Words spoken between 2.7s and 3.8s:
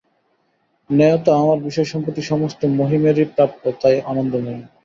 মহিমেরই প্রাপ্য–